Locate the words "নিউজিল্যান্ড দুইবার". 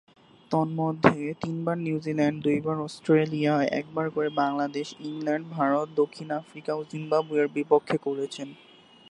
1.77-2.77